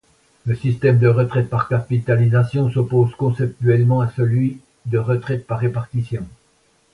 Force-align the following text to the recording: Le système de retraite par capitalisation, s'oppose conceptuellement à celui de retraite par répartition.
Le 0.47 0.55
système 0.55 0.97
de 0.97 1.07
retraite 1.07 1.47
par 1.47 1.67
capitalisation, 1.67 2.71
s'oppose 2.71 3.13
conceptuellement 3.13 4.01
à 4.01 4.07
celui 4.09 4.59
de 4.87 4.97
retraite 4.97 5.45
par 5.45 5.59
répartition. 5.59 6.25